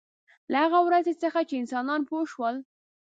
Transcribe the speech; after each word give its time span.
له 0.51 0.57
هغې 0.63 0.79
ورځې 0.87 1.13
څخه 1.23 1.39
چې 1.47 1.55
انسانان 1.61 2.01
پوه 2.09 2.23
شول. 2.31 2.55